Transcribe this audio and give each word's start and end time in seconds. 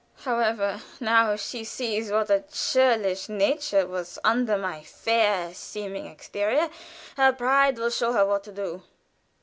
However, 0.23 0.81
now 0.99 1.35
she 1.35 1.63
sees 1.63 2.09
what 2.11 2.31
a 2.31 2.43
churl's 2.51 3.29
nature 3.29 3.85
was 3.85 4.17
under 4.23 4.57
my 4.57 4.81
fair 4.81 5.53
seeming 5.53 6.07
exterior, 6.07 6.71
her 7.17 7.31
pride 7.31 7.77
will 7.77 7.91
show 7.91 8.11
her 8.11 8.25
what 8.25 8.43
to 8.45 8.51
do. 8.51 8.81